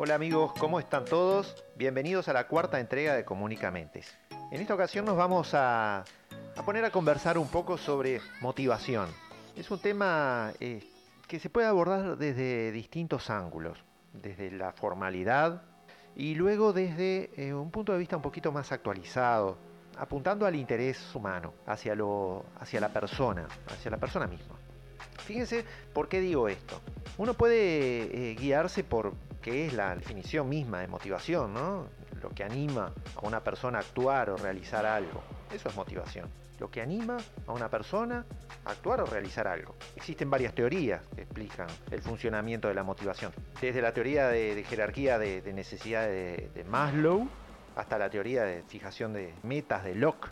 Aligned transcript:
Hola 0.00 0.14
amigos, 0.14 0.52
¿cómo 0.60 0.78
están 0.78 1.04
todos? 1.04 1.64
Bienvenidos 1.74 2.28
a 2.28 2.32
la 2.32 2.46
cuarta 2.46 2.78
entrega 2.78 3.16
de 3.16 3.24
Comunicamentes. 3.24 4.16
En 4.52 4.60
esta 4.60 4.72
ocasión 4.72 5.04
nos 5.04 5.16
vamos 5.16 5.54
a, 5.54 6.04
poner 6.64 6.84
a 6.84 6.92
conversar 6.92 7.36
un 7.36 7.48
poco 7.48 7.76
sobre 7.76 8.20
motivación. 8.40 9.08
Es 9.56 9.68
un 9.72 9.80
tema 9.80 10.52
eh, 10.60 10.88
que 11.26 11.40
se 11.40 11.50
puede 11.50 11.66
abordar 11.66 12.16
desde 12.16 12.70
distintos 12.70 13.28
ángulos, 13.28 13.76
desde 14.12 14.52
la 14.52 14.70
formalidad 14.70 15.62
y 16.14 16.36
luego 16.36 16.72
desde 16.72 17.32
eh, 17.36 17.52
un 17.52 17.72
punto 17.72 17.92
de 17.92 17.98
vista 17.98 18.14
un 18.14 18.22
poquito 18.22 18.52
más 18.52 18.70
actualizado, 18.70 19.58
apuntando 19.98 20.46
al 20.46 20.54
interés 20.54 21.12
humano, 21.12 21.54
hacia 21.66 21.96
la 21.96 22.88
persona, 22.92 23.48
hacia 23.66 23.90
la 23.90 23.96
persona 23.96 24.28
misma. 24.28 24.54
Fíjense 25.24 25.64
por 25.92 26.08
qué 26.08 26.20
digo 26.20 26.48
esto. 26.48 26.80
Uno 27.16 27.34
puede 27.34 28.30
eh, 28.30 28.36
guiarse 28.36 28.84
por 28.84 29.12
qué 29.40 29.66
es 29.66 29.72
la 29.72 29.94
definición 29.94 30.48
misma 30.48 30.80
de 30.80 30.88
motivación, 30.88 31.54
¿no? 31.54 31.88
Lo 32.22 32.30
que 32.30 32.44
anima 32.44 32.92
a 33.16 33.26
una 33.26 33.40
persona 33.42 33.78
a 33.78 33.80
actuar 33.82 34.30
o 34.30 34.36
realizar 34.36 34.84
algo. 34.84 35.22
Eso 35.52 35.68
es 35.68 35.76
motivación. 35.76 36.28
Lo 36.58 36.70
que 36.70 36.82
anima 36.82 37.16
a 37.46 37.52
una 37.52 37.68
persona 37.68 38.24
a 38.64 38.70
actuar 38.70 39.00
o 39.00 39.06
realizar 39.06 39.46
algo. 39.46 39.76
Existen 39.94 40.28
varias 40.28 40.54
teorías 40.54 41.00
que 41.14 41.22
explican 41.22 41.68
el 41.90 42.02
funcionamiento 42.02 42.68
de 42.68 42.74
la 42.74 42.82
motivación. 42.82 43.32
Desde 43.60 43.80
la 43.80 43.92
teoría 43.92 44.28
de, 44.28 44.64
jerarquía 44.64 45.18
de, 45.18 45.52
necesidades 45.52 46.52
de 46.52 46.64
Maslow 46.64 47.28
hasta 47.76 47.96
la 47.96 48.10
teoría 48.10 48.42
de 48.42 48.64
fijación 48.64 49.12
de 49.12 49.32
metas 49.44 49.84
de 49.84 49.94
Locke. 49.94 50.28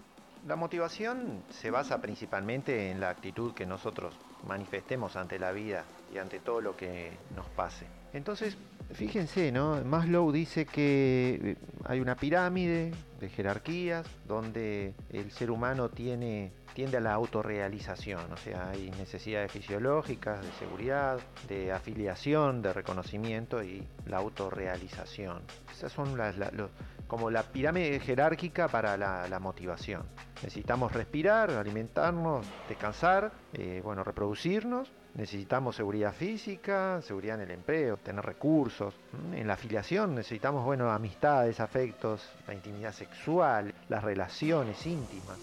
La 0.46 0.56
motivación 0.56 1.44
se 1.50 1.70
basa 1.70 2.00
principalmente 2.00 2.90
en 2.90 3.00
la 3.00 3.10
actitud 3.10 3.54
que 3.54 3.66
nosotros 3.66 4.14
manifestemos 4.46 5.16
ante 5.16 5.38
la 5.38 5.52
vida 5.52 5.84
y 6.12 6.18
ante 6.18 6.40
todo 6.40 6.60
lo 6.60 6.76
que 6.76 7.16
nos 7.34 7.46
pase. 7.50 7.86
Entonces, 8.12 8.56
fíjense, 8.92 9.52
¿no? 9.52 9.82
Maslow 9.84 10.32
dice 10.32 10.66
que 10.66 11.40
eh, 11.42 11.56
hay 11.84 12.00
una 12.00 12.16
pirámide 12.16 12.92
de 13.20 13.28
jerarquías 13.28 14.06
donde 14.26 14.94
el 15.10 15.30
ser 15.30 15.50
humano 15.50 15.88
tiende 15.88 16.52
a 16.96 17.00
la 17.00 17.14
autorrealización, 17.14 18.32
o 18.32 18.36
sea, 18.36 18.70
hay 18.70 18.90
necesidades 18.92 19.50
fisiológicas, 19.50 20.44
de 20.44 20.52
seguridad, 20.52 21.18
de 21.48 21.72
afiliación, 21.72 22.60
de 22.62 22.72
reconocimiento 22.72 23.62
y 23.62 23.86
la 24.06 24.18
autorrealización. 24.18 25.42
Esas 25.72 25.92
son 25.92 26.16
como 27.06 27.30
la 27.30 27.44
pirámide 27.44 28.00
jerárquica 28.00 28.68
para 28.68 28.96
la, 28.96 29.38
motivación. 29.40 30.02
Necesitamos 30.42 30.92
respirar, 30.92 31.50
alimentarnos, 31.50 32.46
descansar, 32.68 33.32
eh, 33.52 33.80
bueno, 33.82 34.04
reproducirnos. 34.04 34.90
Necesitamos 35.16 35.74
seguridad 35.76 36.12
física, 36.12 37.00
seguridad 37.00 37.36
en 37.36 37.48
el 37.48 37.50
empleo, 37.52 37.96
tener 37.96 38.24
recursos. 38.24 38.94
En 39.32 39.46
la 39.46 39.54
afiliación 39.54 40.14
necesitamos, 40.14 40.62
bueno, 40.62 40.90
amistades, 40.90 41.58
afectos, 41.58 42.28
la 42.46 42.52
intimidad 42.52 42.92
sexual, 42.92 43.74
las 43.88 44.04
relaciones 44.04 44.86
íntimas. 44.86 45.38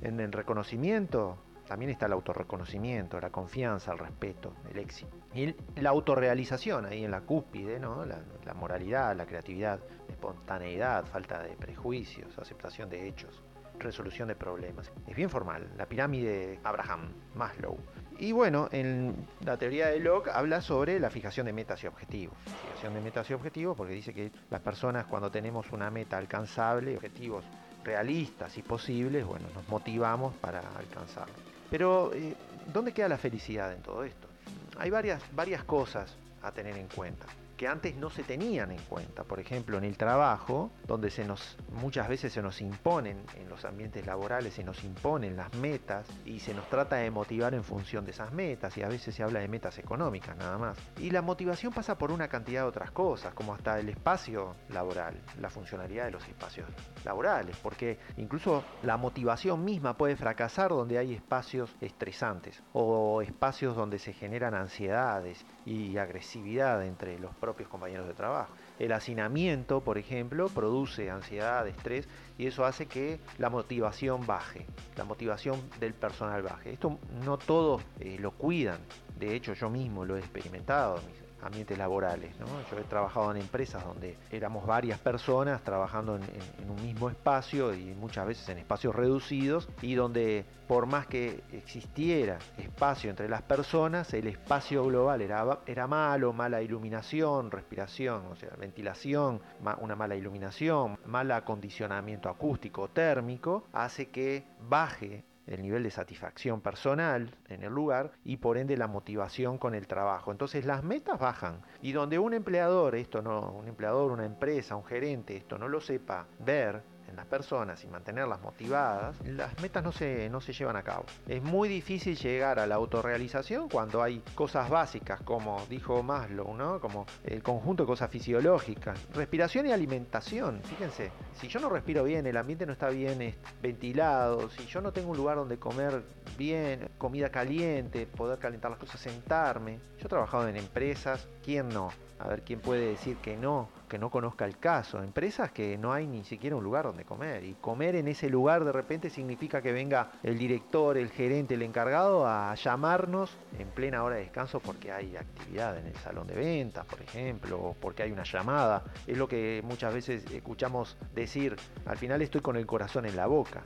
En 0.00 0.20
el 0.20 0.32
reconocimiento 0.32 1.36
también 1.68 1.90
está 1.90 2.06
el 2.06 2.12
autorreconocimiento, 2.14 3.20
la 3.20 3.28
confianza, 3.28 3.92
el 3.92 3.98
respeto, 3.98 4.54
el 4.72 4.78
éxito. 4.78 5.14
Y 5.34 5.54
la 5.76 5.90
autorrealización 5.90 6.86
ahí 6.86 7.04
en 7.04 7.10
la 7.10 7.20
cúspide, 7.20 7.78
¿no? 7.78 8.06
la, 8.06 8.18
la 8.44 8.54
moralidad, 8.54 9.14
la 9.14 9.26
creatividad, 9.26 9.80
la 10.08 10.14
espontaneidad, 10.14 11.04
falta 11.04 11.42
de 11.42 11.50
prejuicios, 11.50 12.38
aceptación 12.38 12.88
de 12.88 13.06
hechos, 13.06 13.42
resolución 13.78 14.28
de 14.28 14.34
problemas. 14.34 14.90
Es 15.06 15.14
bien 15.14 15.28
formal, 15.28 15.70
la 15.76 15.86
pirámide 15.86 16.46
de 16.46 16.60
Abraham 16.64 17.12
Maslow. 17.34 17.76
Y 18.20 18.32
bueno, 18.32 18.68
en 18.70 19.14
la 19.46 19.56
teoría 19.56 19.86
de 19.86 19.98
Locke 19.98 20.28
habla 20.28 20.60
sobre 20.60 21.00
la 21.00 21.08
fijación 21.08 21.46
de 21.46 21.54
metas 21.54 21.82
y 21.82 21.86
objetivos. 21.86 22.36
Fijación 22.44 22.92
de 22.92 23.00
metas 23.00 23.30
y 23.30 23.32
objetivos 23.32 23.74
porque 23.74 23.94
dice 23.94 24.12
que 24.12 24.30
las 24.50 24.60
personas 24.60 25.06
cuando 25.06 25.30
tenemos 25.30 25.72
una 25.72 25.90
meta 25.90 26.18
alcanzable, 26.18 26.96
objetivos 26.96 27.42
realistas 27.82 28.58
y 28.58 28.62
posibles, 28.62 29.24
bueno, 29.24 29.46
nos 29.54 29.66
motivamos 29.70 30.34
para 30.34 30.60
alcanzarlo. 30.76 31.32
Pero, 31.70 32.12
eh, 32.12 32.36
¿dónde 32.70 32.92
queda 32.92 33.08
la 33.08 33.16
felicidad 33.16 33.72
en 33.72 33.80
todo 33.80 34.04
esto? 34.04 34.28
Hay 34.76 34.90
varias, 34.90 35.22
varias 35.34 35.64
cosas 35.64 36.14
a 36.42 36.52
tener 36.52 36.76
en 36.76 36.88
cuenta 36.88 37.24
que 37.60 37.68
antes 37.68 37.94
no 37.94 38.08
se 38.08 38.22
tenían 38.22 38.72
en 38.72 38.80
cuenta. 38.88 39.22
Por 39.22 39.38
ejemplo, 39.38 39.76
en 39.76 39.84
el 39.84 39.98
trabajo, 39.98 40.70
donde 40.86 41.10
se 41.10 41.26
nos, 41.26 41.58
muchas 41.72 42.08
veces 42.08 42.32
se 42.32 42.40
nos 42.40 42.62
imponen, 42.62 43.22
en 43.36 43.50
los 43.50 43.66
ambientes 43.66 44.06
laborales 44.06 44.54
se 44.54 44.64
nos 44.64 44.82
imponen 44.82 45.36
las 45.36 45.52
metas 45.56 46.06
y 46.24 46.40
se 46.40 46.54
nos 46.54 46.66
trata 46.70 46.96
de 46.96 47.10
motivar 47.10 47.52
en 47.52 47.62
función 47.62 48.06
de 48.06 48.12
esas 48.12 48.32
metas 48.32 48.78
y 48.78 48.82
a 48.82 48.88
veces 48.88 49.14
se 49.14 49.22
habla 49.22 49.40
de 49.40 49.48
metas 49.48 49.76
económicas 49.78 50.38
nada 50.38 50.56
más. 50.56 50.78
Y 50.98 51.10
la 51.10 51.20
motivación 51.20 51.70
pasa 51.70 51.98
por 51.98 52.12
una 52.12 52.28
cantidad 52.28 52.62
de 52.62 52.68
otras 52.68 52.92
cosas, 52.92 53.34
como 53.34 53.52
hasta 53.52 53.78
el 53.78 53.90
espacio 53.90 54.56
laboral, 54.70 55.20
la 55.38 55.50
funcionalidad 55.50 56.06
de 56.06 56.12
los 56.12 56.26
espacios 56.26 56.66
laborales, 57.04 57.58
porque 57.58 57.98
incluso 58.16 58.64
la 58.84 58.96
motivación 58.96 59.66
misma 59.66 59.98
puede 59.98 60.16
fracasar 60.16 60.70
donde 60.70 60.96
hay 60.96 61.12
espacios 61.12 61.76
estresantes 61.82 62.62
o 62.72 63.20
espacios 63.20 63.76
donde 63.76 63.98
se 63.98 64.14
generan 64.14 64.54
ansiedades 64.54 65.44
y 65.66 65.98
agresividad 65.98 66.86
entre 66.86 67.18
los 67.18 67.34
propios 67.34 67.49
compañeros 67.68 68.06
de 68.06 68.14
trabajo. 68.14 68.52
El 68.78 68.92
hacinamiento, 68.92 69.80
por 69.80 69.98
ejemplo, 69.98 70.48
produce 70.48 71.10
ansiedad, 71.10 71.66
estrés 71.66 72.08
y 72.38 72.46
eso 72.46 72.64
hace 72.64 72.86
que 72.86 73.20
la 73.38 73.50
motivación 73.50 74.26
baje, 74.26 74.66
la 74.96 75.04
motivación 75.04 75.60
del 75.78 75.94
personal 75.94 76.42
baje. 76.42 76.72
Esto 76.72 76.98
no 77.24 77.38
todos 77.38 77.82
eh, 78.00 78.16
lo 78.18 78.32
cuidan, 78.32 78.80
de 79.18 79.34
hecho 79.34 79.52
yo 79.52 79.68
mismo 79.68 80.04
lo 80.04 80.16
he 80.16 80.20
experimentado, 80.20 81.00
ambientes 81.42 81.76
laborales. 81.78 82.34
Yo 82.38 82.78
he 82.78 82.82
trabajado 82.84 83.30
en 83.30 83.38
empresas 83.38 83.84
donde 83.84 84.16
éramos 84.30 84.66
varias 84.66 84.98
personas 84.98 85.62
trabajando 85.62 86.16
en, 86.16 86.22
un 86.68 86.82
mismo 86.82 87.10
espacio 87.10 87.74
y 87.74 87.94
muchas 87.94 88.26
veces 88.26 88.48
en 88.48 88.58
espacios 88.58 88.94
reducidos 88.94 89.68
y 89.82 89.94
donde 89.94 90.44
por 90.68 90.86
más 90.86 91.06
que 91.06 91.42
existiera 91.52 92.38
espacio 92.56 93.10
entre 93.10 93.28
las 93.28 93.42
personas, 93.42 94.14
el 94.14 94.28
espacio 94.28 94.84
global 94.84 95.20
era, 95.20 95.58
era 95.66 95.86
malo, 95.88 96.32
mala 96.32 96.62
iluminación, 96.62 97.50
respiración, 97.50 98.26
o 98.30 98.36
sea, 98.36 98.50
ventilación, 98.56 99.40
una 99.80 99.96
mala 99.96 100.14
iluminación, 100.14 100.98
mal 101.06 101.30
acondicionamiento 101.32 102.28
acústico, 102.28 102.88
térmico, 102.88 103.64
hace 103.72 104.10
que 104.10 104.44
baje 104.60 105.24
el 105.50 105.62
nivel 105.62 105.82
de 105.82 105.90
satisfacción 105.90 106.60
personal 106.60 107.36
en 107.48 107.62
el 107.62 107.72
lugar 107.72 108.12
y 108.24 108.38
por 108.38 108.56
ende 108.56 108.76
la 108.76 108.86
motivación 108.86 109.58
con 109.58 109.74
el 109.74 109.86
trabajo. 109.86 110.30
Entonces 110.30 110.64
las 110.64 110.82
metas 110.82 111.18
bajan 111.18 111.60
y 111.82 111.92
donde 111.92 112.18
un 112.18 112.32
empleador, 112.32 112.94
esto 112.94 113.20
no, 113.20 113.52
un 113.52 113.68
empleador, 113.68 114.12
una 114.12 114.24
empresa, 114.24 114.76
un 114.76 114.84
gerente, 114.84 115.36
esto 115.36 115.58
no 115.58 115.68
lo 115.68 115.80
sepa 115.80 116.26
ver, 116.38 116.82
en 117.10 117.16
las 117.16 117.26
personas 117.26 117.82
y 117.84 117.88
mantenerlas 117.88 118.40
motivadas, 118.40 119.16
las 119.24 119.60
metas 119.60 119.82
no 119.82 119.92
se, 119.92 120.28
no 120.30 120.40
se 120.40 120.52
llevan 120.52 120.76
a 120.76 120.82
cabo. 120.82 121.04
Es 121.26 121.42
muy 121.42 121.68
difícil 121.68 122.16
llegar 122.16 122.58
a 122.58 122.66
la 122.66 122.76
autorrealización 122.76 123.68
cuando 123.68 124.02
hay 124.02 124.22
cosas 124.34 124.70
básicas, 124.70 125.20
como 125.22 125.64
dijo 125.68 126.02
Maslow, 126.02 126.54
¿no? 126.54 126.80
como 126.80 127.06
el 127.24 127.42
conjunto 127.42 127.82
de 127.82 127.88
cosas 127.88 128.10
fisiológicas, 128.10 128.98
respiración 129.12 129.66
y 129.66 129.72
alimentación. 129.72 130.60
Fíjense, 130.64 131.10
si 131.40 131.48
yo 131.48 131.60
no 131.60 131.68
respiro 131.68 132.04
bien, 132.04 132.26
el 132.26 132.36
ambiente 132.36 132.66
no 132.66 132.72
está 132.72 132.88
bien 132.88 133.34
ventilado, 133.60 134.48
si 134.50 134.66
yo 134.66 134.80
no 134.80 134.92
tengo 134.92 135.10
un 135.10 135.16
lugar 135.16 135.36
donde 135.36 135.58
comer 135.58 136.02
bien, 136.38 136.88
comida 136.98 137.30
caliente, 137.30 138.06
poder 138.06 138.38
calentar 138.38 138.70
las 138.70 138.80
cosas, 138.80 139.00
sentarme. 139.00 139.78
Yo 139.98 140.06
he 140.06 140.08
trabajado 140.08 140.48
en 140.48 140.56
empresas, 140.56 141.28
¿quién 141.44 141.68
no? 141.68 141.90
A 142.20 142.28
ver, 142.28 142.42
¿quién 142.42 142.60
puede 142.60 142.86
decir 142.86 143.16
que 143.16 143.36
no? 143.36 143.68
que 143.90 143.98
no 143.98 144.08
conozca 144.08 144.46
el 144.46 144.56
caso. 144.56 145.02
Empresas 145.02 145.50
que 145.50 145.76
no 145.76 145.92
hay 145.92 146.06
ni 146.06 146.24
siquiera 146.24 146.56
un 146.56 146.64
lugar 146.64 146.84
donde 146.84 147.04
comer. 147.04 147.44
Y 147.44 147.54
comer 147.54 147.96
en 147.96 148.08
ese 148.08 148.30
lugar 148.30 148.64
de 148.64 148.72
repente 148.72 149.10
significa 149.10 149.60
que 149.60 149.72
venga 149.72 150.12
el 150.22 150.38
director, 150.38 150.96
el 150.96 151.10
gerente, 151.10 151.54
el 151.54 151.62
encargado 151.62 152.26
a 152.26 152.54
llamarnos 152.54 153.36
en 153.58 153.68
plena 153.68 154.04
hora 154.04 154.14
de 154.14 154.22
descanso 154.22 154.60
porque 154.60 154.92
hay 154.92 155.16
actividad 155.16 155.76
en 155.76 155.86
el 155.86 155.96
salón 155.96 156.28
de 156.28 156.36
ventas, 156.36 156.86
por 156.86 157.02
ejemplo, 157.02 157.58
o 157.58 157.74
porque 157.74 158.04
hay 158.04 158.12
una 158.12 158.22
llamada. 158.22 158.84
Es 159.06 159.18
lo 159.18 159.26
que 159.26 159.60
muchas 159.64 159.92
veces 159.92 160.24
escuchamos 160.30 160.96
decir, 161.12 161.56
al 161.84 161.98
final 161.98 162.22
estoy 162.22 162.40
con 162.40 162.56
el 162.56 162.66
corazón 162.66 163.06
en 163.06 163.16
la 163.16 163.26
boca. 163.26 163.64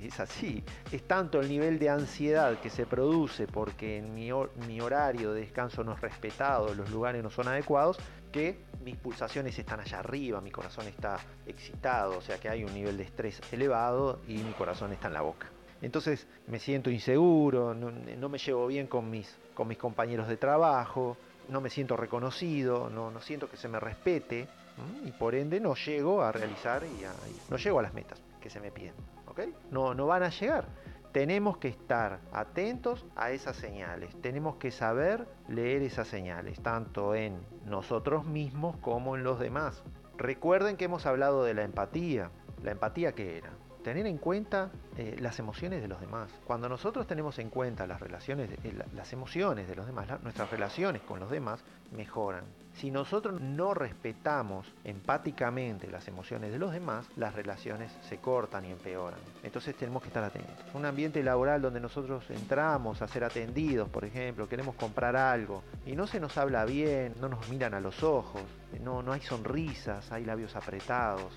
Es 0.00 0.20
así. 0.20 0.62
Es 0.90 1.02
tanto 1.06 1.40
el 1.40 1.48
nivel 1.48 1.78
de 1.78 1.90
ansiedad 1.90 2.58
que 2.60 2.70
se 2.70 2.86
produce 2.86 3.46
porque 3.46 4.02
mi, 4.02 4.30
horario 4.80 5.32
de 5.32 5.40
descanso 5.40 5.84
no 5.84 5.94
es 5.94 6.00
respetado, 6.00 6.74
los 6.74 6.90
lugares 6.90 7.22
no 7.22 7.30
son 7.30 7.48
adecuados, 7.48 7.98
que 8.30 8.64
mis 8.82 8.96
pulsaciones 8.96 9.58
están 9.58 9.80
allá 9.80 10.00
arriba, 10.00 10.40
mi 10.40 10.50
corazón 10.50 10.86
está 10.86 11.18
excitado, 11.46 12.18
o 12.18 12.20
sea 12.20 12.38
que 12.38 12.48
hay 12.48 12.64
un 12.64 12.74
nivel 12.74 12.96
de 12.96 13.04
estrés 13.04 13.40
elevado 13.52 14.20
y 14.26 14.38
mi 14.38 14.52
corazón 14.52 14.92
está 14.92 15.08
en 15.08 15.14
la 15.14 15.22
boca. 15.22 15.48
Entonces 15.82 16.26
me 16.46 16.60
siento 16.60 16.90
inseguro, 16.90 17.74
no, 17.74 18.28
me 18.28 18.38
llevo 18.38 18.66
bien 18.68 18.86
con 18.86 19.10
mis, 19.10 19.36
compañeros 19.78 20.28
de 20.28 20.36
trabajo, 20.36 21.16
no 21.48 21.60
me 21.60 21.70
siento 21.70 21.96
reconocido, 21.96 22.88
no, 22.88 23.20
siento 23.20 23.50
que 23.50 23.56
se 23.56 23.68
me 23.68 23.80
respete 23.80 24.48
y 25.04 25.10
por 25.10 25.34
ende 25.34 25.60
no 25.60 25.74
llego 25.74 26.22
a 26.22 26.32
realizar 26.32 26.84
y, 26.84 27.04
no 27.50 27.56
llego 27.56 27.80
a 27.80 27.82
las 27.82 27.94
metas 27.94 28.22
que 28.40 28.48
se 28.48 28.60
me 28.60 28.70
piden. 28.70 28.94
No, 29.70 29.94
no 29.94 30.06
van 30.06 30.22
a 30.22 30.28
llegar. 30.28 30.66
tenemos 31.12 31.58
que 31.58 31.68
estar 31.68 32.20
atentos 32.32 33.04
a 33.16 33.32
esas 33.32 33.56
señales, 33.56 34.16
tenemos 34.22 34.56
que 34.56 34.70
saber 34.70 35.28
leer 35.46 35.82
esas 35.82 36.08
señales, 36.08 36.60
tanto 36.62 37.14
en 37.14 37.38
nosotros 37.66 38.24
mismos 38.24 38.76
como 38.78 39.14
en 39.14 39.22
los 39.22 39.38
demás. 39.38 39.82
Recuerden 40.16 40.76
que 40.78 40.86
hemos 40.86 41.04
hablado 41.04 41.44
de 41.44 41.52
la 41.54 41.64
empatía. 41.64 42.30
¿La 42.62 42.70
empatía 42.70 43.12
qué 43.12 43.38
era? 43.38 43.50
Tener 43.82 44.06
en 44.06 44.18
cuenta 44.18 44.70
eh, 44.96 45.16
las 45.20 45.38
emociones 45.38 45.82
de 45.82 45.88
los 45.88 46.00
demás. 46.00 46.30
Cuando 46.44 46.68
nosotros 46.68 47.06
tenemos 47.06 47.38
en 47.38 47.50
cuenta 47.50 47.86
las 47.86 48.00
relaciones, 48.00 48.50
eh, 48.64 48.74
las 48.94 49.12
emociones 49.12 49.68
de 49.68 49.76
los 49.76 49.86
demás, 49.86 50.08
nuestras 50.22 50.50
relaciones 50.50 51.02
con 51.02 51.20
los 51.20 51.30
demás 51.30 51.60
mejoran. 51.92 52.44
Si 52.74 52.90
nosotros 52.90 53.40
no 53.40 53.74
respetamos 53.74 54.66
empáticamente 54.84 55.90
las 55.90 56.08
emociones 56.08 56.52
de 56.52 56.58
los 56.58 56.72
demás, 56.72 57.06
las 57.16 57.34
relaciones 57.34 57.92
se 58.08 58.16
cortan 58.16 58.64
y 58.64 58.70
empeoran. 58.70 59.20
Entonces 59.42 59.76
tenemos 59.76 60.02
que 60.02 60.08
estar 60.08 60.24
atentos. 60.24 60.54
Un 60.72 60.86
ambiente 60.86 61.22
laboral 61.22 61.60
donde 61.60 61.80
nosotros 61.80 62.24
entramos 62.30 63.02
a 63.02 63.08
ser 63.08 63.24
atendidos, 63.24 63.88
por 63.90 64.04
ejemplo, 64.04 64.48
queremos 64.48 64.74
comprar 64.76 65.16
algo 65.16 65.62
y 65.84 65.94
no 65.94 66.06
se 66.06 66.18
nos 66.18 66.38
habla 66.38 66.64
bien, 66.64 67.14
no 67.20 67.28
nos 67.28 67.46
miran 67.50 67.74
a 67.74 67.80
los 67.80 68.02
ojos, 68.02 68.42
no, 68.82 69.02
no 69.02 69.12
hay 69.12 69.20
sonrisas, 69.20 70.10
hay 70.10 70.24
labios 70.24 70.56
apretados, 70.56 71.32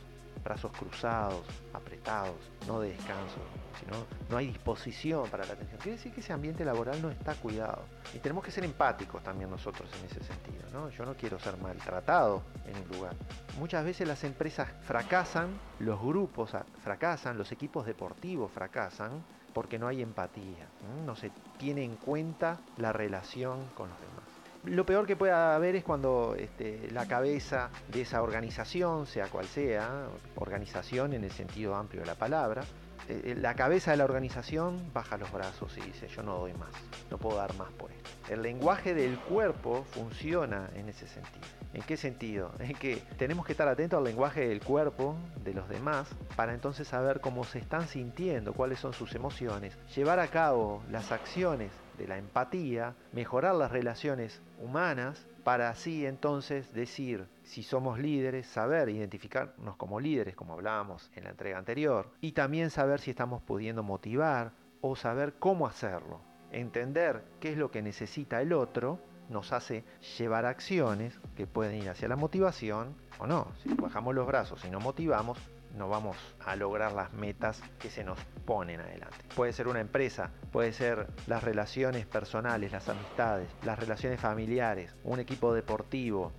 brazos 0.46 0.72
cruzados, 0.72 1.44
apretados, 1.74 2.36
no 2.68 2.80
de 2.80 2.90
descanso, 2.90 3.40
sino 3.80 4.06
no 4.30 4.38
hay 4.38 4.48
disposición 4.48 5.28
para 5.30 5.44
la 5.44 5.54
atención. 5.54 5.80
Quiere 5.82 5.98
decir 5.98 6.14
que 6.14 6.22
ese 6.22 6.32
ambiente 6.32 6.64
laboral 6.64 7.02
no 7.02 7.10
está 7.10 7.34
cuidado. 7.34 7.84
Y 8.14 8.20
tenemos 8.20 8.44
que 8.44 8.52
ser 8.52 8.64
empáticos 8.64 9.24
también 9.24 9.50
nosotros 9.50 9.90
en 10.00 10.06
ese 10.06 10.24
sentido. 10.24 10.64
¿no? 10.72 10.90
Yo 10.90 11.04
no 11.04 11.16
quiero 11.16 11.40
ser 11.40 11.58
maltratado 11.58 12.44
en 12.68 12.78
un 12.78 12.98
lugar. 12.98 13.16
Muchas 13.60 13.84
veces 13.84 14.08
las 14.08 14.24
empresas 14.24 14.70
fracasan, 14.84 15.60
los 15.80 16.00
grupos 16.00 16.52
fracasan, 16.84 17.38
los 17.38 17.52
equipos 17.52 17.86
deportivos 17.88 18.52
fracasan 18.52 19.24
porque 19.52 19.80
no 19.80 19.88
hay 19.88 20.02
empatía, 20.02 20.68
no 21.06 21.16
se 21.16 21.32
tiene 21.58 21.84
en 21.84 21.96
cuenta 21.96 22.60
la 22.78 22.94
relación 22.94 23.66
con 23.74 23.90
los 23.90 24.00
demás 24.00 24.25
lo 24.66 24.86
peor 24.86 25.06
que 25.06 25.16
pueda 25.16 25.56
haber 25.56 25.76
es 25.76 25.84
cuando 25.84 26.36
este, 26.38 26.90
la 26.92 27.08
cabeza 27.08 27.70
de 27.92 28.02
esa 28.02 28.22
organización, 28.22 29.06
sea 29.06 29.28
cual 29.28 29.46
sea, 29.46 30.08
organización 30.36 31.14
en 31.14 31.24
el 31.24 31.32
sentido 31.32 31.76
amplio 31.76 32.02
de 32.02 32.08
la 32.08 32.16
palabra, 32.16 32.64
eh, 33.08 33.36
la 33.40 33.54
cabeza 33.56 33.92
de 33.92 33.98
la 33.98 34.06
organización 34.06 34.92
baja 34.94 35.18
los 35.18 35.32
brazos 35.32 35.78
y 35.78 35.82
dice 35.82 36.08
yo 36.08 36.24
no 36.24 36.38
doy 36.38 36.54
más, 36.54 36.72
no 37.12 37.18
puedo 37.18 37.38
dar 37.38 37.54
más 37.56 37.72
por 37.74 37.92
esto. 37.92 38.10
El 38.30 38.42
lenguaje 38.42 38.94
del 38.94 39.20
cuerpo 39.20 39.86
funciona 39.92 40.70
en 40.76 40.90
ese 40.90 41.08
sentido. 41.08 41.46
¿En 41.74 41.84
qué 41.84 41.98
sentido? 41.98 42.52
En 42.60 42.74
que 42.74 42.98
tenemos 43.18 43.46
que 43.46 43.52
estar 43.52 43.68
atentos 43.68 43.98
al 43.98 44.06
lenguaje 44.06 44.48
del 44.48 44.62
cuerpo 44.62 45.16
de 45.44 45.54
los 45.54 45.70
demás 45.70 46.08
para 46.36 46.54
entonces 46.54 46.88
saber 46.88 47.22
cómo 47.22 47.44
se 47.44 47.60
están 47.60 47.88
sintiendo, 47.88 48.54
cuáles 48.54 48.80
son 48.80 48.94
sus 48.94 49.14
emociones, 49.14 49.78
llevar 49.96 50.20
a 50.20 50.28
cabo 50.28 50.84
las 50.90 51.12
acciones 51.12 51.72
de 51.98 52.08
la 52.08 52.18
empatía, 52.18 52.96
mejorar 53.14 53.56
las 53.56 53.72
relaciones 53.72 54.42
humanas 54.60 55.28
para 55.46 55.70
así 55.70 56.08
entonces 56.08 56.74
decir 56.74 57.28
si 57.44 57.62
somos 57.62 58.00
líderes, 58.00 58.48
saber 58.48 58.90
identificarnos 58.90 59.76
como 59.78 60.00
líderes, 60.00 60.36
como 60.36 60.54
hablábamos 60.54 61.12
en 61.16 61.26
la 61.26 61.30
entrega 61.30 61.60
anterior, 61.60 62.10
y 62.20 62.32
también 62.32 62.72
saber 62.72 63.00
si 63.00 63.12
estamos 63.12 63.44
pudiendo 63.44 63.84
motivar 63.84 64.54
o 64.82 64.96
saber 64.96 65.36
cómo 65.38 65.68
hacerlo. 65.68 66.20
Entender 66.52 67.24
qué 67.40 67.52
es 67.52 67.60
lo 67.60 67.70
que 67.70 67.84
necesita 67.84 68.42
el 68.42 68.54
otro 68.54 69.00
nos 69.30 69.54
hace 69.54 69.84
llevar 70.18 70.48
acciones 70.48 71.20
que 71.36 71.46
pueden 71.46 71.76
ir 71.76 71.90
hacia 71.90 72.08
la 72.08 72.16
motivación 72.16 72.96
o 73.20 73.28
no. 73.28 73.48
Si 73.62 73.72
bajamos 73.72 74.16
los 74.16 74.26
brazos 74.26 74.66
y 74.66 74.72
no 74.72 74.80
motivamos, 74.80 75.38
no 75.76 75.90
vamos 75.90 76.18
a 76.46 76.56
lograr 76.56 76.94
las 76.94 77.14
metas 77.14 77.62
que 77.80 77.90
se 77.90 78.04
nos 78.04 78.18
ponen 78.46 78.80
adelante. 78.80 79.18
Puede 79.36 79.54
ser 79.54 79.68
una 79.68 79.80
empresa, 79.80 80.32
puede 80.52 80.74
ser 80.74 81.08
las 81.28 81.44
relaciones 81.44 82.06
personales, 82.06 82.72
las 82.72 82.88
amistades, 82.90 83.50
las 83.64 83.80
relaciones 83.80 84.20
familiares, 84.20 84.94
un 85.04 85.20
equipo 85.20 85.54
deportivo, 85.54 86.32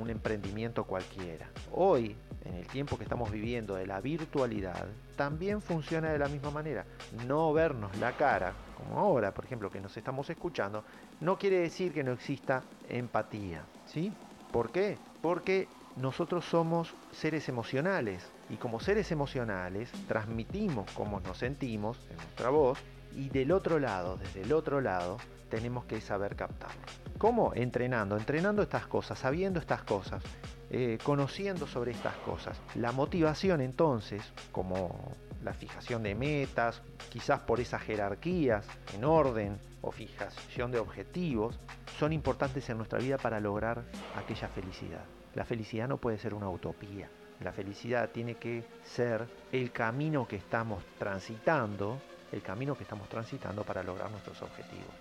un 0.00 0.10
emprendimiento 0.10 0.84
cualquiera. 0.84 1.48
Hoy, 1.72 2.16
en 2.44 2.56
el 2.56 2.66
tiempo 2.66 2.96
que 2.96 3.04
estamos 3.04 3.30
viviendo 3.30 3.74
de 3.74 3.86
la 3.86 4.00
virtualidad, 4.00 4.86
también 5.16 5.60
funciona 5.60 6.10
de 6.10 6.18
la 6.18 6.28
misma 6.28 6.50
manera. 6.50 6.84
No 7.26 7.52
vernos 7.52 7.96
la 7.98 8.12
cara, 8.12 8.52
como 8.76 8.98
ahora, 8.98 9.32
por 9.32 9.44
ejemplo, 9.44 9.70
que 9.70 9.80
nos 9.80 9.96
estamos 9.96 10.28
escuchando, 10.30 10.84
no 11.20 11.38
quiere 11.38 11.58
decir 11.58 11.92
que 11.92 12.02
no 12.02 12.12
exista 12.12 12.62
empatía. 12.88 13.62
¿Sí? 13.86 14.12
¿Por 14.50 14.72
qué? 14.72 14.98
Porque 15.20 15.68
nosotros 15.96 16.44
somos 16.44 16.94
seres 17.12 17.48
emocionales 17.48 18.24
y 18.48 18.56
como 18.56 18.80
seres 18.80 19.12
emocionales 19.12 19.90
transmitimos 20.08 20.90
cómo 20.92 21.20
nos 21.20 21.38
sentimos 21.38 21.98
en 22.10 22.16
nuestra 22.16 22.50
voz 22.50 22.78
y 23.14 23.28
del 23.28 23.52
otro 23.52 23.78
lado, 23.78 24.16
desde 24.16 24.42
el 24.42 24.52
otro 24.52 24.80
lado, 24.80 25.18
tenemos 25.50 25.84
que 25.84 26.00
saber 26.00 26.34
captarlo. 26.34 26.80
¿Cómo? 27.18 27.52
Entrenando, 27.54 28.16
entrenando 28.16 28.62
estas 28.62 28.86
cosas, 28.86 29.18
sabiendo 29.18 29.60
estas 29.60 29.82
cosas, 29.82 30.22
eh, 30.70 30.98
conociendo 31.04 31.66
sobre 31.66 31.90
estas 31.92 32.16
cosas. 32.16 32.58
La 32.74 32.92
motivación 32.92 33.60
entonces, 33.60 34.22
como 34.50 35.12
la 35.44 35.52
fijación 35.52 36.02
de 36.02 36.14
metas, 36.14 36.80
quizás 37.10 37.40
por 37.40 37.60
esas 37.60 37.82
jerarquías 37.82 38.66
en 38.94 39.04
orden 39.04 39.58
o 39.82 39.92
fijación 39.92 40.72
de 40.72 40.78
objetivos, 40.78 41.58
son 41.98 42.14
importantes 42.14 42.70
en 42.70 42.78
nuestra 42.78 42.98
vida 42.98 43.18
para 43.18 43.40
lograr 43.40 43.84
aquella 44.16 44.48
felicidad. 44.48 45.04
La 45.34 45.44
felicidad 45.44 45.88
no 45.88 45.96
puede 45.96 46.18
ser 46.18 46.34
una 46.34 46.50
utopía. 46.50 47.08
La 47.40 47.52
felicidad 47.52 48.10
tiene 48.10 48.34
que 48.34 48.64
ser 48.84 49.26
el 49.50 49.72
camino 49.72 50.28
que 50.28 50.36
estamos 50.36 50.84
transitando, 50.98 51.98
el 52.30 52.42
camino 52.42 52.76
que 52.76 52.82
estamos 52.82 53.08
transitando 53.08 53.64
para 53.64 53.82
lograr 53.82 54.10
nuestros 54.10 54.42
objetivos. 54.42 54.92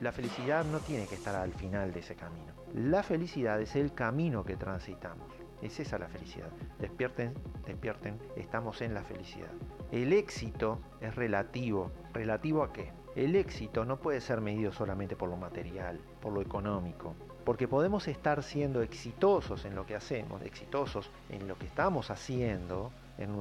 la 0.00 0.12
felicidad 0.12 0.64
no 0.64 0.80
tiene 0.80 1.06
que 1.06 1.14
estar 1.14 1.34
al 1.36 1.52
final 1.52 1.92
de 1.92 2.00
ese 2.00 2.16
camino. 2.16 2.52
La 2.74 3.02
felicidad 3.02 3.60
es 3.60 3.76
el 3.76 3.94
camino 3.94 4.44
que 4.44 4.56
transitamos. 4.56 5.30
Es 5.60 5.78
esa 5.78 5.96
la 5.96 6.08
felicidad. 6.08 6.48
Despierten, 6.80 7.34
despierten, 7.64 8.18
estamos 8.34 8.82
en 8.82 8.94
la 8.94 9.04
felicidad. 9.04 9.52
El 9.92 10.12
éxito 10.12 10.80
es 11.00 11.14
relativo. 11.14 11.92
¿Relativo 12.12 12.64
a 12.64 12.72
qué? 12.72 12.90
El 13.14 13.36
éxito 13.36 13.84
no 13.84 14.00
puede 14.00 14.20
ser 14.20 14.40
medido 14.40 14.72
solamente 14.72 15.14
por 15.14 15.28
lo 15.28 15.36
material, 15.36 16.00
por 16.20 16.32
lo 16.32 16.40
económico 16.40 17.14
porque 17.44 17.68
podemos 17.68 18.08
estar 18.08 18.42
siendo 18.42 18.82
exitosos 18.82 19.64
en 19.64 19.74
lo 19.74 19.86
que 19.86 19.94
hacemos, 19.94 20.42
exitosos 20.42 21.10
en 21.28 21.48
lo 21.48 21.56
que 21.58 21.66
estamos 21.66 22.10
haciendo, 22.10 22.92
en 23.18 23.36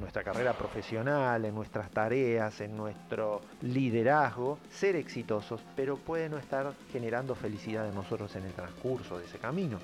nuestra 0.00 0.22
carrera 0.22 0.52
profesional, 0.52 1.44
en 1.44 1.54
nuestras 1.54 1.90
tareas, 1.90 2.60
en 2.60 2.76
nuestro 2.76 3.40
liderazgo, 3.62 4.58
ser 4.70 4.96
exitosos, 4.96 5.62
pero 5.76 5.96
puede 5.96 6.28
no 6.28 6.38
estar 6.38 6.72
generando 6.90 7.34
felicidad 7.34 7.88
en 7.88 7.94
nosotros 7.94 8.34
en 8.36 8.44
el 8.44 8.52
transcurso 8.52 9.18
de 9.18 9.24
ese 9.24 9.38
camino. 9.38 9.78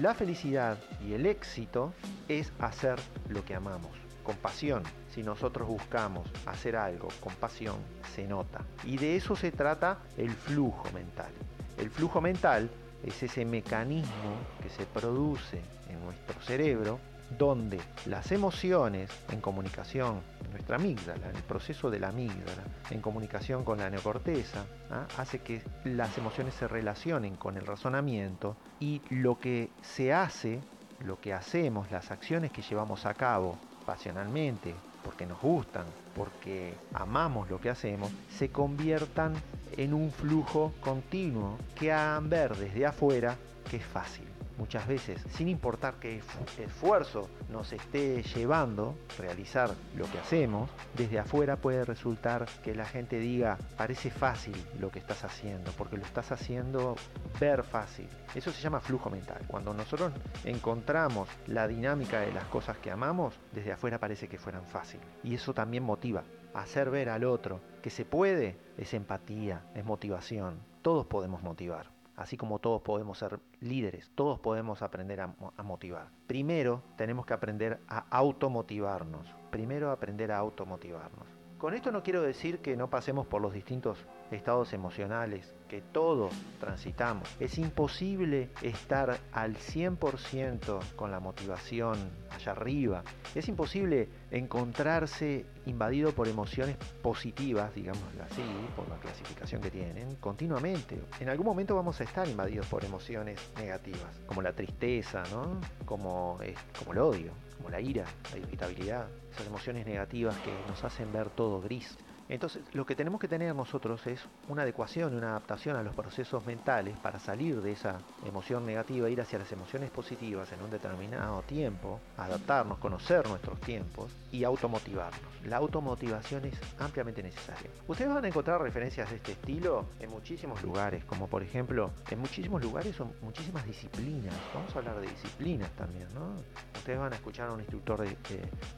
La 0.00 0.14
felicidad 0.14 0.78
y 1.06 1.14
el 1.14 1.26
éxito 1.26 1.92
es 2.28 2.52
hacer 2.58 2.98
lo 3.28 3.44
que 3.44 3.54
amamos, 3.54 3.90
con 4.22 4.36
pasión. 4.36 4.82
Si 5.10 5.22
nosotros 5.22 5.68
buscamos 5.68 6.26
hacer 6.46 6.76
algo 6.76 7.08
con 7.20 7.34
pasión, 7.34 7.76
se 8.14 8.26
nota. 8.26 8.60
Y 8.84 8.96
de 8.96 9.16
eso 9.16 9.36
se 9.36 9.52
trata 9.52 9.98
el 10.16 10.30
flujo 10.30 10.90
mental. 10.92 11.30
El 11.76 11.90
flujo 11.90 12.20
mental 12.20 12.70
es 13.04 13.22
ese 13.22 13.44
mecanismo 13.44 14.36
que 14.62 14.68
se 14.68 14.86
produce 14.86 15.60
en 15.88 16.04
nuestro 16.04 16.40
cerebro 16.42 16.98
donde 17.38 17.80
las 18.06 18.30
emociones 18.32 19.10
en 19.30 19.40
comunicación, 19.40 20.20
nuestra 20.50 20.76
amígdala, 20.76 21.30
el 21.30 21.42
proceso 21.42 21.90
de 21.90 22.00
la 22.00 22.08
amígdala, 22.08 22.62
en 22.90 23.00
comunicación 23.00 23.64
con 23.64 23.78
la 23.78 23.90
neocorteza, 23.90 24.64
¿ah? 24.90 25.06
hace 25.18 25.38
que 25.40 25.62
las 25.84 26.16
emociones 26.18 26.54
se 26.54 26.68
relacionen 26.68 27.36
con 27.36 27.56
el 27.56 27.66
razonamiento 27.66 28.56
y 28.80 29.00
lo 29.10 29.38
que 29.38 29.70
se 29.82 30.12
hace, 30.12 30.60
lo 31.04 31.20
que 31.20 31.32
hacemos, 31.32 31.90
las 31.90 32.10
acciones 32.10 32.52
que 32.52 32.62
llevamos 32.62 33.06
a 33.06 33.14
cabo 33.14 33.58
pasionalmente, 33.86 34.74
porque 35.02 35.26
nos 35.26 35.40
gustan, 35.40 35.84
porque 36.14 36.74
amamos 36.92 37.50
lo 37.50 37.60
que 37.60 37.70
hacemos, 37.70 38.10
se 38.30 38.50
conviertan 38.50 39.34
en 39.76 39.94
un 39.94 40.10
flujo 40.10 40.72
continuo 40.80 41.58
que 41.74 41.92
hagan 41.92 42.28
ver 42.28 42.56
desde 42.56 42.86
afuera 42.86 43.36
que 43.70 43.76
es 43.76 43.84
fácil 43.84 44.32
muchas 44.58 44.86
veces, 44.86 45.20
sin 45.30 45.48
importar 45.48 45.94
qué 46.00 46.20
esfuerzo 46.58 47.28
nos 47.50 47.72
esté 47.72 48.22
llevando 48.22 48.96
realizar 49.18 49.70
lo 49.96 50.10
que 50.10 50.18
hacemos, 50.18 50.70
desde 50.96 51.18
afuera 51.18 51.56
puede 51.56 51.84
resultar 51.84 52.46
que 52.62 52.74
la 52.74 52.86
gente 52.86 53.18
diga, 53.18 53.58
parece 53.76 54.10
fácil 54.10 54.54
lo 54.78 54.90
que 54.90 54.98
estás 54.98 55.24
haciendo, 55.24 55.72
porque 55.72 55.96
lo 55.96 56.04
estás 56.04 56.32
haciendo 56.32 56.96
ver 57.40 57.64
fácil. 57.64 58.08
Eso 58.34 58.52
se 58.52 58.62
llama 58.62 58.80
flujo 58.80 59.10
mental. 59.10 59.42
Cuando 59.46 59.74
nosotros 59.74 60.12
encontramos 60.44 61.28
la 61.46 61.66
dinámica 61.66 62.20
de 62.20 62.32
las 62.32 62.44
cosas 62.44 62.78
que 62.78 62.90
amamos, 62.90 63.34
desde 63.52 63.72
afuera 63.72 63.98
parece 63.98 64.28
que 64.28 64.38
fueran 64.38 64.64
fácil. 64.64 65.00
Y 65.22 65.34
eso 65.34 65.52
también 65.52 65.82
motiva. 65.82 66.22
Hacer 66.54 66.90
ver 66.90 67.08
al 67.08 67.24
otro 67.24 67.60
que 67.82 67.90
se 67.90 68.04
puede 68.04 68.56
es 68.76 68.94
empatía, 68.94 69.64
es 69.74 69.84
motivación. 69.84 70.60
Todos 70.82 71.06
podemos 71.06 71.42
motivar 71.42 71.90
así 72.16 72.36
como 72.36 72.58
todos 72.58 72.82
podemos 72.82 73.18
ser 73.18 73.40
líderes, 73.60 74.10
todos 74.14 74.38
podemos 74.38 74.82
aprender 74.82 75.20
a, 75.20 75.34
motivar. 75.62 76.08
Primero 76.26 76.82
tenemos 76.96 77.26
que 77.26 77.34
aprender 77.34 77.80
a 77.88 78.06
automotivarnos, 78.10 79.26
primero 79.50 79.90
aprender 79.90 80.32
a 80.32 80.38
automotivarnos. 80.38 81.26
Con 81.58 81.74
esto 81.74 81.92
no 81.92 82.02
quiero 82.02 82.22
decir 82.22 82.58
que 82.58 82.76
no 82.76 82.90
pasemos 82.90 83.26
por 83.26 83.40
los 83.40 83.52
distintos 83.52 84.06
estados 84.30 84.72
emocionales 84.72 85.54
que 85.72 85.80
todos 85.80 86.34
transitamos. 86.60 87.26
Es 87.40 87.56
imposible 87.56 88.50
estar 88.60 89.18
al 89.32 89.56
100% 89.56 90.80
con 90.96 91.10
la 91.10 91.18
motivación 91.18 91.96
allá 92.30 92.52
arriba. 92.52 93.02
Es 93.34 93.48
imposible 93.48 94.10
encontrarse 94.30 95.46
invadido 95.64 96.12
por 96.12 96.28
emociones 96.28 96.76
positivas, 97.00 97.74
digámoslo 97.74 98.22
así, 98.22 98.42
por 98.76 98.86
la 98.90 98.96
clasificación 98.96 99.62
que 99.62 99.70
tienen, 99.70 100.16
continuamente. 100.16 101.00
En 101.20 101.30
algún 101.30 101.46
momento 101.46 101.74
vamos 101.74 101.98
a 102.02 102.04
estar 102.04 102.28
invadidos 102.28 102.66
por 102.66 102.84
emociones 102.84 103.40
negativas, 103.56 104.20
como 104.26 104.42
la 104.42 104.52
tristeza, 104.52 105.22
¿no? 105.30 105.58
como, 105.86 106.38
eh, 106.42 106.54
como 106.78 106.92
el 106.92 106.98
odio, 106.98 107.32
como 107.56 107.70
la 107.70 107.80
ira, 107.80 108.04
la 108.30 108.38
irritabilidad, 108.40 109.06
esas 109.32 109.46
emociones 109.46 109.86
negativas 109.86 110.36
que 110.40 110.52
nos 110.68 110.84
hacen 110.84 111.10
ver 111.14 111.30
todo 111.30 111.62
gris. 111.62 111.96
Entonces, 112.28 112.62
lo 112.72 112.86
que 112.86 112.96
tenemos 112.96 113.20
que 113.20 113.28
tener 113.28 113.54
nosotros 113.54 114.06
es 114.06 114.20
una 114.48 114.62
adecuación, 114.62 115.14
una 115.14 115.30
adaptación 115.30 115.76
a 115.76 115.82
los 115.82 115.94
procesos 115.94 116.44
mentales 116.46 116.96
para 116.98 117.18
salir 117.18 117.60
de 117.60 117.72
esa 117.72 117.98
emoción 118.26 118.64
negativa, 118.64 119.10
ir 119.10 119.20
hacia 119.20 119.38
las 119.38 119.52
emociones 119.52 119.90
positivas 119.90 120.50
en 120.52 120.62
un 120.62 120.70
determinado 120.70 121.42
tiempo, 121.42 122.00
adaptarnos, 122.16 122.78
conocer 122.78 123.28
nuestros 123.28 123.60
tiempos 123.60 124.10
y 124.30 124.44
automotivarnos. 124.44 125.20
La 125.44 125.56
automotivación 125.56 126.44
es 126.44 126.58
ampliamente 126.78 127.22
necesaria. 127.22 127.70
Ustedes 127.86 128.12
van 128.12 128.24
a 128.24 128.28
encontrar 128.28 128.62
referencias 128.62 129.10
de 129.10 129.16
este 129.16 129.32
estilo 129.32 129.86
en 130.00 130.10
muchísimos 130.10 130.62
lugares, 130.62 131.04
como 131.04 131.28
por 131.28 131.42
ejemplo, 131.42 131.90
en 132.10 132.18
muchísimos 132.20 132.62
lugares 132.62 132.96
son 132.96 133.12
muchísimas 133.20 133.66
disciplinas. 133.66 134.34
Vamos 134.54 134.74
a 134.74 134.78
hablar 134.78 135.00
de 135.00 135.08
disciplinas 135.08 135.70
también, 135.72 136.06
¿no? 136.14 136.36
Ustedes 136.76 136.98
van 136.98 137.12
a 137.12 137.16
escuchar 137.16 137.48
a 137.48 137.52
un 137.52 137.60
instructor 137.60 138.00
de, 138.00 138.16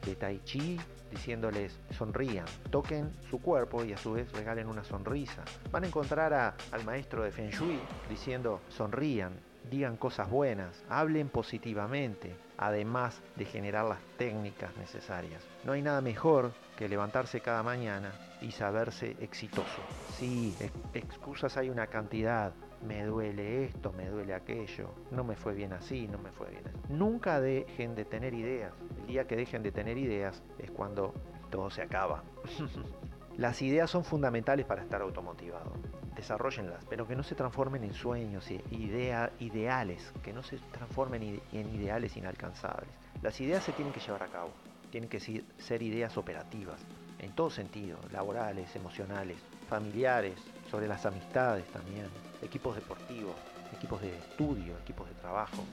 de 0.04 0.16
Tai 0.16 0.40
Chi 0.44 0.78
diciéndoles 1.10 1.78
sonrían, 1.96 2.46
toquen 2.70 3.12
su 3.30 3.38
cuerpo 3.44 3.84
y 3.84 3.92
a 3.92 3.98
su 3.98 4.12
vez 4.12 4.32
regalen 4.32 4.68
una 4.68 4.82
sonrisa. 4.82 5.44
Van 5.70 5.84
a 5.84 5.86
encontrar 5.86 6.32
al 6.32 6.84
maestro 6.84 7.22
de 7.22 7.30
Feng 7.30 7.50
Shui 7.50 7.78
diciendo 8.08 8.60
sonrían, 8.68 9.34
digan 9.70 9.96
cosas 9.96 10.30
buenas, 10.30 10.82
hablen 10.88 11.28
positivamente, 11.28 12.34
además 12.56 13.20
de 13.36 13.44
generar 13.44 13.84
las 13.84 14.00
técnicas 14.16 14.76
necesarias. 14.76 15.46
No 15.64 15.72
hay 15.72 15.82
nada 15.82 16.00
mejor 16.00 16.52
que 16.76 16.88
levantarse 16.88 17.40
cada 17.40 17.62
mañana 17.62 18.12
y 18.40 18.50
saberse 18.50 19.16
exitoso. 19.20 19.82
Sí, 20.16 20.54
excusas 20.94 21.56
hay 21.56 21.70
una 21.70 21.86
cantidad. 21.86 22.52
Me 22.86 23.04
duele 23.04 23.64
esto, 23.64 23.92
me 23.92 24.08
duele 24.10 24.34
aquello, 24.34 24.90
no 25.10 25.24
me 25.24 25.36
fue 25.36 25.54
bien 25.54 25.72
así, 25.72 26.06
no 26.06 26.18
me 26.18 26.30
fue 26.30 26.50
bien 26.50 26.68
así. 26.68 26.78
Nunca 26.92 27.40
dejen 27.40 27.94
de 27.94 28.04
tener 28.04 28.34
ideas. 28.34 28.72
El 29.00 29.06
día 29.06 29.26
que 29.26 29.36
dejen 29.36 29.62
de 29.62 29.72
tener 29.72 29.96
ideas 29.96 30.42
es 30.58 30.70
cuando 30.70 31.14
todo 31.50 31.70
se 31.70 31.80
acaba. 31.80 32.24
Las 33.36 33.62
ideas 33.62 33.90
son 33.90 34.04
fundamentales 34.04 34.64
para 34.64 34.82
estar 34.82 35.02
automotivado. 35.02 35.72
Desarrollenlas, 36.14 36.84
pero 36.88 37.08
que 37.08 37.16
no 37.16 37.24
se 37.24 37.34
transformen 37.34 37.82
en 37.82 37.92
sueños 37.92 38.48
idea, 38.70 39.32
ideales, 39.40 40.12
que 40.22 40.32
no 40.32 40.44
se 40.44 40.58
transformen 40.70 41.42
en 41.50 41.74
ideales 41.74 42.16
inalcanzables. 42.16 42.90
Las 43.22 43.40
ideas 43.40 43.64
se 43.64 43.72
tienen 43.72 43.92
que 43.92 43.98
llevar 43.98 44.22
a 44.22 44.28
cabo, 44.28 44.50
tienen 44.92 45.10
que 45.10 45.18
ser 45.18 45.82
ideas 45.82 46.16
operativas, 46.16 46.80
en 47.18 47.32
todo 47.32 47.50
sentido, 47.50 47.98
laborales, 48.12 48.76
emocionales, 48.76 49.36
familiares, 49.68 50.36
sobre 50.70 50.86
las 50.86 51.04
amistades 51.04 51.66
también, 51.72 52.06
equipos 52.40 52.76
deportivos, 52.76 53.34
equipos 53.76 54.00
de 54.00 54.16
estudio, 54.16 54.78
equipos 54.78 55.08
de 55.08 55.14
trabajo, 55.16 55.64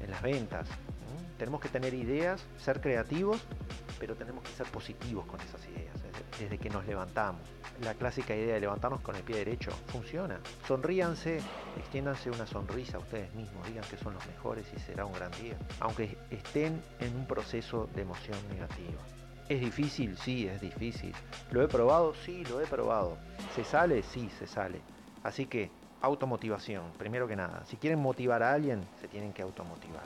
en 0.00 0.10
las 0.10 0.22
ventas. 0.22 0.70
Tenemos 1.36 1.60
que 1.60 1.68
tener 1.68 1.92
ideas, 1.92 2.42
ser 2.56 2.80
creativos, 2.80 3.42
pero 3.98 4.14
tenemos 4.14 4.42
que 4.42 4.50
ser 4.52 4.66
positivos 4.68 5.26
con 5.26 5.38
esas 5.42 5.62
ideas 5.68 5.89
desde 6.38 6.58
que 6.58 6.70
nos 6.70 6.86
levantamos. 6.86 7.42
La 7.82 7.94
clásica 7.94 8.34
idea 8.34 8.54
de 8.54 8.60
levantarnos 8.60 9.00
con 9.00 9.16
el 9.16 9.22
pie 9.22 9.36
derecho 9.36 9.70
funciona. 9.86 10.40
Sonríanse, 10.66 11.40
extiéndanse 11.78 12.30
una 12.30 12.46
sonrisa 12.46 12.98
a 12.98 13.00
ustedes 13.00 13.34
mismos, 13.34 13.66
digan 13.66 13.84
que 13.88 13.96
son 13.96 14.14
los 14.14 14.26
mejores 14.26 14.66
y 14.76 14.80
será 14.80 15.04
un 15.04 15.12
gran 15.12 15.30
día, 15.32 15.56
aunque 15.80 16.16
estén 16.30 16.82
en 16.98 17.16
un 17.16 17.26
proceso 17.26 17.88
de 17.94 18.02
emoción 18.02 18.38
negativa. 18.48 19.00
¿Es 19.48 19.60
difícil? 19.60 20.16
Sí, 20.16 20.46
es 20.46 20.60
difícil. 20.60 21.12
¿Lo 21.50 21.62
he 21.62 21.68
probado? 21.68 22.14
Sí, 22.14 22.44
lo 22.44 22.60
he 22.60 22.66
probado. 22.66 23.16
¿Se 23.56 23.64
sale? 23.64 24.02
Sí, 24.02 24.30
se 24.38 24.46
sale. 24.46 24.80
Así 25.24 25.46
que 25.46 25.70
automotivación, 26.02 26.92
primero 26.98 27.26
que 27.26 27.36
nada. 27.36 27.64
Si 27.66 27.76
quieren 27.76 27.98
motivar 27.98 28.42
a 28.42 28.52
alguien, 28.52 28.86
se 29.00 29.08
tienen 29.08 29.32
que 29.32 29.42
automotivar. 29.42 30.04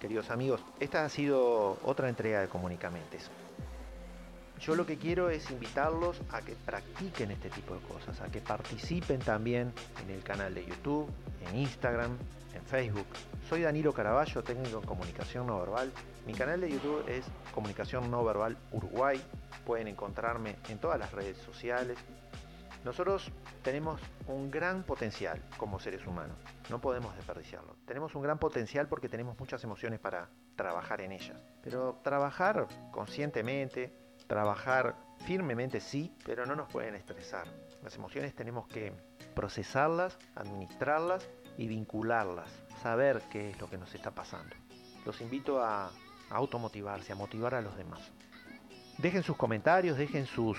Queridos 0.00 0.30
amigos, 0.30 0.60
esta 0.80 1.04
ha 1.04 1.08
sido 1.08 1.78
otra 1.84 2.08
entrega 2.08 2.40
de 2.40 2.48
Comunicamentes. 2.48 3.30
Yo 4.62 4.76
lo 4.76 4.86
que 4.86 4.96
quiero 4.96 5.28
es 5.28 5.50
invitarlos 5.50 6.22
a 6.30 6.40
que 6.40 6.54
practiquen 6.54 7.32
este 7.32 7.50
tipo 7.50 7.74
de 7.74 7.80
cosas, 7.80 8.20
a 8.20 8.28
que 8.30 8.40
participen 8.40 9.18
también 9.18 9.72
en 10.00 10.10
el 10.10 10.22
canal 10.22 10.54
de 10.54 10.64
YouTube, 10.64 11.10
en 11.48 11.56
Instagram, 11.56 12.16
en 12.54 12.62
Facebook. 12.62 13.08
Soy 13.48 13.62
Danilo 13.62 13.92
Caraballo, 13.92 14.44
técnico 14.44 14.78
en 14.78 14.84
comunicación 14.84 15.48
no 15.48 15.58
verbal. 15.58 15.90
Mi 16.28 16.32
canal 16.32 16.60
de 16.60 16.70
YouTube 16.70 17.04
es 17.08 17.24
Comunicación 17.52 18.08
No 18.08 18.24
Verbal 18.24 18.56
Uruguay. 18.70 19.20
Pueden 19.66 19.88
encontrarme 19.88 20.54
en 20.68 20.78
todas 20.78 20.96
las 20.96 21.10
redes 21.10 21.38
sociales. 21.38 21.98
Nosotros 22.84 23.32
tenemos 23.64 24.00
un 24.28 24.48
gran 24.48 24.84
potencial 24.84 25.42
como 25.56 25.80
seres 25.80 26.06
humanos, 26.06 26.36
no 26.70 26.80
podemos 26.80 27.16
desperdiciarlo. 27.16 27.76
Tenemos 27.84 28.14
un 28.14 28.22
gran 28.22 28.38
potencial 28.38 28.86
porque 28.86 29.08
tenemos 29.08 29.36
muchas 29.40 29.62
emociones 29.64 29.98
para 29.98 30.28
trabajar 30.54 31.00
en 31.00 31.10
ellas, 31.10 31.40
pero 31.62 32.00
trabajar 32.04 32.68
conscientemente, 32.92 34.01
Trabajar 34.32 34.96
firmemente 35.26 35.78
sí, 35.78 36.10
pero 36.24 36.46
no 36.46 36.56
nos 36.56 36.72
pueden 36.72 36.94
estresar. 36.94 37.46
Las 37.82 37.96
emociones 37.96 38.34
tenemos 38.34 38.66
que 38.66 38.90
procesarlas, 39.34 40.16
administrarlas 40.34 41.28
y 41.58 41.66
vincularlas, 41.66 42.50
saber 42.82 43.20
qué 43.30 43.50
es 43.50 43.60
lo 43.60 43.68
que 43.68 43.76
nos 43.76 43.94
está 43.94 44.10
pasando. 44.12 44.56
Los 45.04 45.20
invito 45.20 45.62
a 45.62 45.90
automotivarse, 46.30 47.12
a 47.12 47.14
motivar 47.14 47.54
a 47.54 47.60
los 47.60 47.76
demás. 47.76 48.10
Dejen 48.96 49.22
sus 49.22 49.36
comentarios, 49.36 49.98
dejen 49.98 50.24
sus 50.24 50.56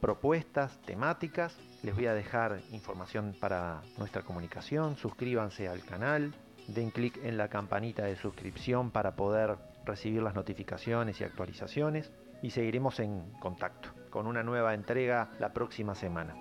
propuestas 0.00 0.80
temáticas. 0.86 1.54
Les 1.82 1.94
voy 1.94 2.06
a 2.06 2.14
dejar 2.14 2.62
información 2.70 3.36
para 3.38 3.82
nuestra 3.98 4.22
comunicación. 4.22 4.96
Suscríbanse 4.96 5.68
al 5.68 5.84
canal. 5.84 6.32
Den 6.68 6.90
clic 6.90 7.22
en 7.22 7.36
la 7.36 7.48
campanita 7.48 8.04
de 8.04 8.16
suscripción 8.16 8.90
para 8.90 9.14
poder 9.14 9.58
recibir 9.84 10.22
las 10.22 10.34
notificaciones 10.34 11.20
y 11.20 11.24
actualizaciones 11.24 12.10
y 12.42 12.50
seguiremos 12.50 13.00
en 13.00 13.30
contacto 13.38 13.90
con 14.10 14.26
una 14.26 14.42
nueva 14.42 14.74
entrega 14.74 15.30
la 15.38 15.52
próxima 15.52 15.94
semana. 15.94 16.34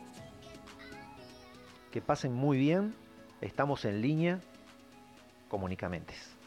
Que 1.91 2.01
pasen 2.01 2.34
muy 2.34 2.58
bien, 2.58 2.96
estamos 3.41 3.86
en 3.86 4.01
línea, 4.01 4.39
comunicamentes. 5.50 6.38